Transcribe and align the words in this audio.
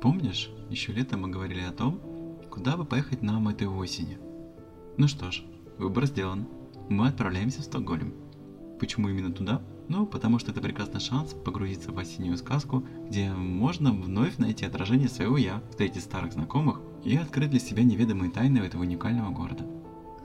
Помнишь, 0.00 0.48
еще 0.70 0.92
летом 0.92 1.22
мы 1.22 1.28
говорили 1.28 1.62
о 1.62 1.72
том, 1.72 2.00
куда 2.50 2.76
бы 2.76 2.84
поехать 2.84 3.20
нам 3.20 3.48
этой 3.48 3.66
осенью? 3.66 4.18
Ну 4.96 5.08
что 5.08 5.32
ж, 5.32 5.42
выбор 5.76 6.06
сделан. 6.06 6.46
Мы 6.88 7.08
отправляемся 7.08 7.62
в 7.62 7.64
Стокгольм. 7.64 8.14
Почему 8.78 9.08
именно 9.08 9.32
туда? 9.32 9.60
Ну, 9.88 10.06
потому 10.06 10.38
что 10.38 10.52
это 10.52 10.60
прекрасный 10.60 11.00
шанс 11.00 11.34
погрузиться 11.34 11.90
в 11.90 11.98
осеннюю 11.98 12.36
сказку, 12.36 12.84
где 13.08 13.32
можно 13.32 13.90
вновь 13.90 14.38
найти 14.38 14.64
отражение 14.66 15.08
своего 15.08 15.36
«я», 15.36 15.62
встретить 15.70 16.04
старых 16.04 16.32
знакомых 16.32 16.80
и 17.04 17.16
открыть 17.16 17.50
для 17.50 17.58
себя 17.58 17.82
неведомые 17.82 18.30
тайны 18.30 18.58
этого 18.58 18.82
уникального 18.82 19.30
города. 19.30 19.64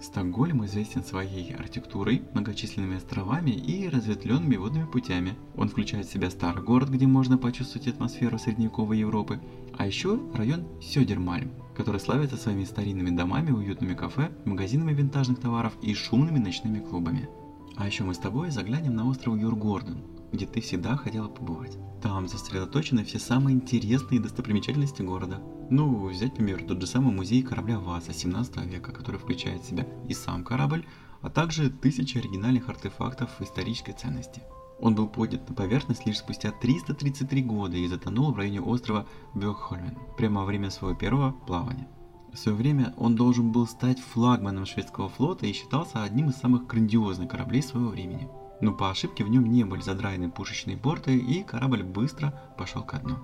Стокгольм 0.03 0.65
известен 0.65 1.01
своей 1.01 1.55
архитектурой, 1.55 2.23
многочисленными 2.33 2.97
островами 2.97 3.51
и 3.51 3.87
разветвленными 3.87 4.57
водными 4.57 4.85
путями. 4.85 5.35
Он 5.55 5.69
включает 5.69 6.07
в 6.07 6.11
себя 6.11 6.29
старый 6.29 6.61
город, 6.61 6.89
где 6.89 7.07
можно 7.07 7.37
почувствовать 7.37 7.87
атмосферу 7.87 8.37
средневековой 8.37 8.99
Европы, 8.99 9.39
а 9.77 9.87
еще 9.87 10.19
район 10.33 10.65
Сёдермальм, 10.81 11.51
который 11.73 12.01
славится 12.01 12.35
своими 12.35 12.65
старинными 12.65 13.15
домами, 13.15 13.51
уютными 13.51 13.93
кафе, 13.93 14.29
магазинами 14.43 14.93
винтажных 14.93 15.39
товаров 15.39 15.73
и 15.81 15.93
шумными 15.93 16.37
ночными 16.37 16.79
клубами. 16.79 17.29
А 17.77 17.87
еще 17.87 18.03
мы 18.03 18.13
с 18.13 18.17
тобой 18.19 18.51
заглянем 18.51 18.95
на 18.95 19.07
остров 19.07 19.37
Юргорден, 19.37 20.03
где 20.33 20.45
ты 20.45 20.59
всегда 20.59 20.97
хотела 20.97 21.29
побывать. 21.29 21.77
Там 22.01 22.27
сосредоточены 22.27 23.05
все 23.05 23.19
самые 23.19 23.55
интересные 23.55 24.19
достопримечательности 24.19 25.01
города. 25.01 25.41
Ну, 25.75 26.07
взять, 26.07 26.37
например, 26.37 26.63
тот 26.67 26.79
же 26.81 26.85
самый 26.85 27.11
музей 27.11 27.41
корабля 27.41 27.79
ВАЗа 27.79 28.13
17 28.13 28.57
века, 28.67 28.91
который 28.91 29.19
включает 29.19 29.63
в 29.63 29.65
себя 29.67 29.87
и 30.07 30.13
сам 30.13 30.43
корабль, 30.43 30.85
а 31.23 31.31
также 31.31 31.71
тысячи 31.71 32.19
оригинальных 32.19 32.69
артефактов 32.69 33.31
исторической 33.41 33.93
ценности. 33.93 34.43
Он 34.79 34.93
был 34.93 35.07
поднят 35.07 35.49
на 35.49 35.55
поверхность 35.55 36.05
лишь 36.05 36.19
спустя 36.19 36.51
333 36.51 37.41
года 37.41 37.75
и 37.75 37.87
затонул 37.87 38.31
в 38.31 38.37
районе 38.37 38.61
острова 38.61 39.07
Бёкхольмен 39.33 39.97
прямо 40.15 40.41
во 40.41 40.45
время 40.45 40.69
своего 40.69 40.95
первого 40.95 41.31
плавания. 41.31 41.87
В 42.31 42.37
свое 42.37 42.55
время 42.55 42.93
он 42.95 43.15
должен 43.15 43.51
был 43.51 43.65
стать 43.65 43.99
флагманом 43.99 44.67
шведского 44.67 45.09
флота 45.09 45.47
и 45.47 45.53
считался 45.53 46.03
одним 46.03 46.29
из 46.29 46.35
самых 46.35 46.67
грандиозных 46.67 47.29
кораблей 47.29 47.63
своего 47.63 47.89
времени. 47.89 48.29
Но 48.61 48.73
по 48.73 48.91
ошибке 48.91 49.23
в 49.23 49.29
нем 49.29 49.51
не 49.51 49.63
были 49.63 49.81
задраены 49.81 50.29
пушечные 50.29 50.77
порты 50.77 51.17
и 51.17 51.41
корабль 51.41 51.81
быстро 51.81 52.39
пошел 52.59 52.83
ко 52.83 52.99
дну. 52.99 53.17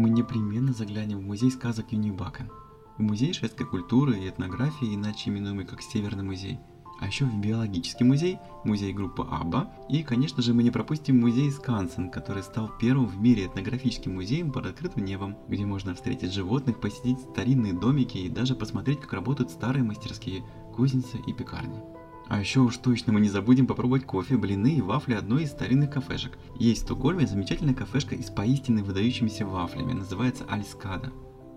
Мы 0.00 0.08
непременно 0.08 0.72
заглянем 0.72 1.18
в 1.18 1.26
музей 1.26 1.50
сказок 1.50 1.92
Юнибакен, 1.92 2.50
в 2.96 3.02
музей 3.02 3.34
шведской 3.34 3.66
культуры 3.66 4.18
и 4.18 4.30
этнографии, 4.30 4.94
иначе 4.94 5.28
именуемый 5.28 5.66
как 5.66 5.82
Северный 5.82 6.24
музей, 6.24 6.58
а 7.00 7.06
еще 7.06 7.26
в 7.26 7.38
биологический 7.38 8.04
музей, 8.04 8.38
музей 8.64 8.94
группы 8.94 9.26
АББА, 9.30 9.70
и, 9.90 10.02
конечно 10.02 10.42
же, 10.42 10.54
мы 10.54 10.62
не 10.62 10.70
пропустим 10.70 11.20
музей 11.20 11.50
Скансен, 11.50 12.08
который 12.08 12.42
стал 12.42 12.70
первым 12.80 13.08
в 13.08 13.20
мире 13.20 13.44
этнографическим 13.44 14.14
музеем 14.14 14.52
под 14.52 14.64
открытым 14.64 15.04
небом, 15.04 15.36
где 15.48 15.66
можно 15.66 15.94
встретить 15.94 16.32
животных, 16.32 16.80
посетить 16.80 17.20
старинные 17.20 17.74
домики 17.74 18.16
и 18.16 18.30
даже 18.30 18.54
посмотреть, 18.54 19.02
как 19.02 19.12
работают 19.12 19.50
старые 19.50 19.84
мастерские, 19.84 20.42
кузницы 20.74 21.18
и 21.26 21.34
пекарни. 21.34 21.78
А 22.30 22.38
еще 22.38 22.60
уж 22.60 22.76
точно 22.76 23.12
мы 23.12 23.20
не 23.20 23.28
забудем 23.28 23.66
попробовать 23.66 24.06
кофе, 24.06 24.36
блины 24.36 24.74
и 24.74 24.80
вафли 24.80 25.14
одной 25.14 25.42
из 25.42 25.50
старинных 25.50 25.90
кафешек. 25.90 26.38
Есть 26.60 26.82
в 26.82 26.84
Стокгольме 26.84 27.26
замечательная 27.26 27.74
кафешка 27.74 28.14
из 28.14 28.30
поистине 28.30 28.84
выдающимися 28.84 29.44
вафлями, 29.44 29.94
называется 29.94 30.44
Альскада. 30.48 31.12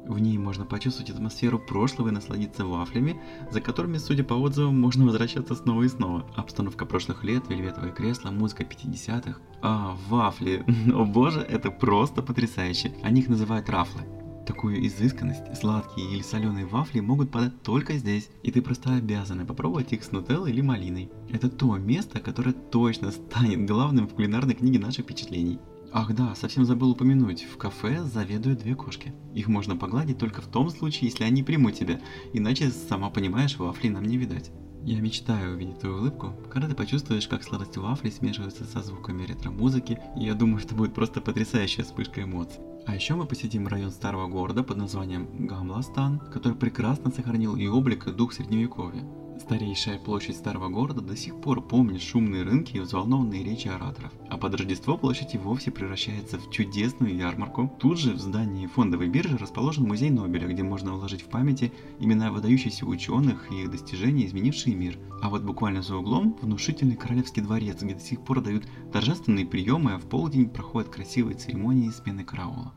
В 0.08 0.18
ней 0.18 0.36
можно 0.40 0.66
почувствовать 0.66 1.12
атмосферу 1.12 1.60
прошлого 1.60 2.10
и 2.10 2.12
насладиться 2.12 2.66
вафлями, 2.66 3.22
за 3.52 3.62
которыми, 3.62 4.00
судя 4.00 4.24
по 4.24 4.34
отзывам, 4.34 4.82
можно 4.82 5.06
возвращаться 5.06 5.54
снова 5.54 5.84
и 5.84 5.88
снова. 5.88 6.26
Обстановка 6.36 6.88
прошлых 6.88 7.24
лет, 7.24 7.44
вельветовое 7.50 7.92
кресло, 7.92 8.32
музыка 8.32 8.64
50-х. 8.64 9.40
А, 9.62 9.96
вафли. 10.10 10.66
О 10.92 11.06
боже, 11.06 11.42
это 11.42 11.70
просто 11.70 12.24
потрясающе. 12.24 12.96
Они 13.04 13.22
их 13.22 13.30
называют 13.30 13.70
рафлы. 13.70 14.02
Такую 14.46 14.86
изысканность, 14.86 15.56
сладкие 15.58 16.12
или 16.12 16.22
соленые 16.22 16.66
вафли 16.66 17.00
могут 17.00 17.32
подать 17.32 17.62
только 17.64 17.94
здесь, 17.94 18.30
и 18.44 18.52
ты 18.52 18.62
просто 18.62 18.96
обязана 18.96 19.46
попробовать 19.46 19.94
их 19.94 20.04
с 20.04 20.12
нутеллой 20.12 20.52
или 20.52 20.62
малиной. 20.62 21.10
Это 21.30 21.50
то 21.50 21.78
место, 21.78 22.20
которое 22.20 22.52
точно 22.52 23.12
станет 23.12 23.66
главным 23.66 24.08
в 24.08 24.14
кулинарной 24.14 24.56
книге 24.56 24.80
наших 24.80 25.06
впечатлений. 25.06 25.60
Ах 25.94 26.14
да, 26.14 26.34
совсем 26.36 26.66
забыл 26.66 26.92
упомянуть, 26.92 27.44
в 27.44 27.56
кафе 27.58 28.04
заведуют 28.04 28.60
две 28.60 28.76
кошки. 28.76 29.14
Их 29.34 29.48
можно 29.48 29.78
погладить 29.78 30.18
только 30.18 30.42
в 30.42 30.48
том 30.48 30.70
случае, 30.72 31.10
если 31.10 31.24
они 31.24 31.44
примут 31.44 31.76
тебя, 31.76 32.02
иначе, 32.34 32.72
сама 32.72 33.12
понимаешь, 33.12 33.58
вафли 33.58 33.90
нам 33.90 34.04
не 34.04 34.18
видать. 34.18 34.52
Я 34.86 35.00
мечтаю 35.00 35.54
увидеть 35.54 35.80
твою 35.80 36.00
улыбку, 36.00 36.34
когда 36.52 36.68
ты 36.68 36.76
почувствуешь, 36.76 37.30
как 37.30 37.44
сладость 37.44 37.78
вафли 37.78 38.10
смешивается 38.10 38.66
со 38.66 38.82
звуками 38.82 39.26
ретро-музыки, 39.26 39.98
и 40.18 40.26
я 40.26 40.34
думаю, 40.34 40.60
что 40.60 40.76
будет 40.76 40.94
просто 40.94 41.22
потрясающая 41.22 41.86
вспышка 41.86 42.24
эмоций. 42.24 42.60
А 42.86 42.94
еще 42.94 43.16
мы 43.16 43.26
посетим 43.26 43.66
район 43.70 43.92
старого 43.92 44.28
города 44.28 44.62
под 44.62 44.76
названием 44.76 45.48
Гамластан, 45.48 46.20
который 46.20 46.58
прекрасно 46.58 47.12
сохранил 47.12 47.56
и 47.56 47.66
облик, 47.66 48.08
и 48.08 48.12
дух 48.12 48.34
средневековья. 48.34 49.04
Старейшая 49.40 50.00
площадь 50.00 50.38
старого 50.38 50.70
города 50.70 51.02
до 51.02 51.18
сих 51.18 51.40
пор 51.42 51.62
помнит 51.62 52.02
шумные 52.02 52.44
рынки 52.44 52.78
и 52.78 52.80
взволнованные 52.80 53.44
речи 53.44 53.68
ораторов. 53.68 54.12
А 54.30 54.38
под 54.38 54.56
Рождество 54.56 54.98
площадь 54.98 55.36
и 55.36 55.38
вовсе 55.38 55.72
превращается 55.72 56.38
в 56.38 56.50
чудесную 56.50 57.16
ярмарку. 57.16 57.72
Тут 57.80 58.00
же 58.00 58.14
в 58.14 58.20
здании 58.20 58.68
фондовой 58.68 59.10
биржи 59.10 59.38
расположен 59.38 59.86
музей 59.86 60.10
Нобеля, 60.10 60.48
где 60.48 60.64
можно 60.64 60.94
вложить 60.94 61.22
в 61.22 61.30
памяти 61.30 61.72
имена 62.00 62.32
выдающихся 62.32 62.86
ученых 62.86 63.52
и 63.52 63.64
их 63.64 63.72
достижения, 63.72 64.26
изменившие 64.26 64.76
мир. 64.76 64.98
А 65.22 65.30
вот 65.30 65.44
буквально 65.44 65.82
за 65.82 65.96
углом 65.98 66.38
внушительный 66.42 66.96
королевский 66.96 67.42
дворец, 67.42 67.82
где 67.82 67.96
до 67.96 68.02
сих 68.02 68.22
пор 68.22 68.42
дают 68.42 68.66
торжественные 68.92 69.46
приемы, 69.46 69.94
а 69.94 69.98
в 69.98 70.04
полдень 70.04 70.50
проходят 70.50 70.90
красивые 70.90 71.36
церемонии 71.36 71.90
смены 71.90 72.24
караула. 72.24 72.74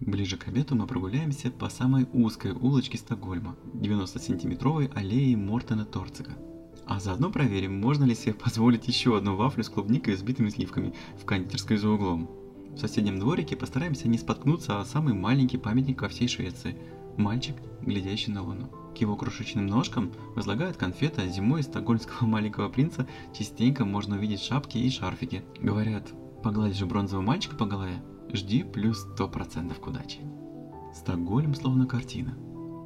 Ближе 0.00 0.38
к 0.38 0.48
обеду 0.48 0.74
мы 0.74 0.86
прогуляемся 0.86 1.50
по 1.50 1.68
самой 1.68 2.08
узкой 2.14 2.52
улочке 2.52 2.96
Стокгольма, 2.96 3.54
90-сантиметровой 3.74 4.90
аллеей 4.94 5.36
Мортена 5.36 5.84
Торцига. 5.84 6.32
А 6.86 6.98
заодно 7.00 7.30
проверим, 7.30 7.78
можно 7.78 8.04
ли 8.04 8.14
себе 8.14 8.32
позволить 8.32 8.88
еще 8.88 9.18
одну 9.18 9.36
вафлю 9.36 9.62
с 9.62 9.68
клубникой 9.68 10.14
и 10.14 10.16
взбитыми 10.16 10.48
сливками 10.48 10.94
в 11.20 11.26
кондитерской 11.26 11.76
за 11.76 11.90
углом. 11.90 12.30
В 12.74 12.78
соседнем 12.78 13.18
дворике 13.18 13.56
постараемся 13.56 14.08
не 14.08 14.16
споткнуться 14.16 14.80
о 14.80 14.86
самый 14.86 15.12
маленький 15.12 15.58
памятник 15.58 16.00
во 16.00 16.08
всей 16.08 16.28
Швеции– 16.28 16.78
мальчик, 17.18 17.56
глядящий 17.82 18.32
на 18.32 18.42
луну. 18.42 18.70
К 18.94 18.98
его 18.98 19.16
крошечным 19.16 19.66
ножкам 19.66 20.12
возлагают 20.34 20.78
конфеты, 20.78 21.20
а 21.20 21.28
зимой 21.28 21.60
из 21.60 21.66
стокгольмского 21.66 22.26
маленького 22.26 22.70
принца 22.70 23.06
частенько 23.38 23.84
можно 23.84 24.16
увидеть 24.16 24.40
шапки 24.40 24.78
и 24.78 24.88
шарфики. 24.88 25.42
Говорят, 25.60 26.08
погладишь 26.42 26.82
бронзового 26.84 27.22
мальчика 27.22 27.54
по 27.54 27.66
голове, 27.66 28.02
Жди 28.32 28.62
плюс 28.62 29.06
100% 29.18 29.74
к 29.80 29.86
удаче. 29.86 30.20
Стокгольм 30.94 31.54
словно 31.54 31.86
картина, 31.86 32.36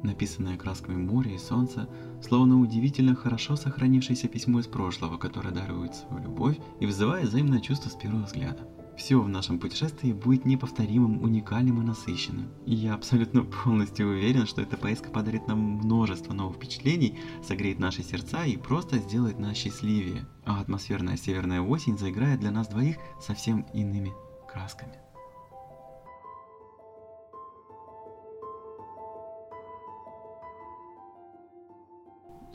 написанная 0.03 0.57
красками 0.57 0.95
моря 0.95 1.35
и 1.35 1.37
солнца, 1.37 1.87
словно 2.21 2.59
удивительно 2.59 3.15
хорошо 3.15 3.55
сохранившееся 3.55 4.27
письмо 4.27 4.59
из 4.59 4.67
прошлого, 4.67 5.17
которое 5.17 5.51
дарует 5.51 5.95
свою 5.95 6.23
любовь 6.23 6.57
и 6.79 6.85
вызывает 6.85 7.29
взаимное 7.29 7.59
чувство 7.59 7.89
с 7.89 7.95
первого 7.95 8.23
взгляда. 8.23 8.67
Все 8.97 9.21
в 9.21 9.27
нашем 9.27 9.59
путешествии 9.59 10.13
будет 10.13 10.45
неповторимым, 10.45 11.21
уникальным 11.21 11.81
и 11.81 11.85
насыщенным. 11.85 12.47
И 12.65 12.73
я 12.73 12.93
абсолютно 12.93 13.43
полностью 13.43 14.07
уверен, 14.07 14.47
что 14.47 14.61
эта 14.61 14.77
поездка 14.77 15.09
подарит 15.09 15.47
нам 15.47 15.59
множество 15.59 16.33
новых 16.33 16.55
впечатлений, 16.55 17.19
согреет 17.43 17.77
наши 17.77 18.03
сердца 18.03 18.45
и 18.45 18.55
просто 18.55 18.99
сделает 18.99 19.37
нас 19.37 19.57
счастливее. 19.57 20.25
А 20.45 20.61
атмосферная 20.61 21.17
северная 21.17 21.61
осень 21.61 21.97
заиграет 21.97 22.39
для 22.39 22.51
нас 22.51 22.69
двоих 22.69 22.95
совсем 23.19 23.65
иными 23.73 24.13
красками. 24.47 24.93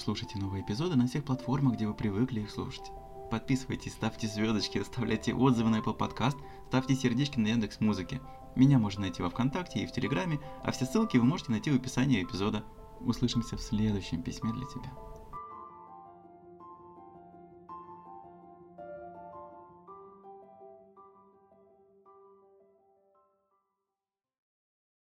Слушайте 0.02 0.38
новые 0.38 0.64
эпизоды 0.64 0.96
на 0.96 1.06
всех 1.06 1.24
платформах, 1.24 1.74
где 1.74 1.86
вы 1.86 1.92
привыкли 1.92 2.40
их 2.40 2.50
слушать. 2.50 2.90
Подписывайтесь, 3.30 3.92
ставьте 3.92 4.28
звездочки, 4.28 4.78
оставляйте 4.78 5.34
отзывы 5.34 5.68
на 5.68 5.80
Apple 5.80 5.96
Podcast, 5.96 6.38
ставьте 6.68 6.94
сердечки 6.94 7.38
на 7.38 7.48
Яндекс 7.48 7.80
Музыке. 7.80 8.22
Меня 8.56 8.78
можно 8.78 9.02
найти 9.02 9.22
во 9.22 9.28
Вконтакте 9.28 9.80
и 9.80 9.86
в 9.86 9.92
Телеграме, 9.92 10.40
а 10.64 10.72
все 10.72 10.86
ссылки 10.86 11.18
вы 11.18 11.24
можете 11.24 11.50
найти 11.50 11.70
в 11.70 11.76
описании 11.76 12.22
эпизода. 12.22 12.64
Услышимся 13.00 13.58
в 13.58 13.60
следующем 13.60 14.22
письме 14.22 14.52
для 14.54 14.64
тебя. 14.64 15.09